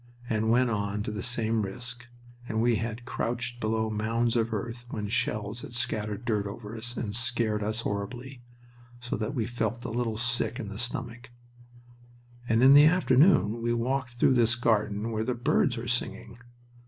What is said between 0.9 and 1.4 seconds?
to the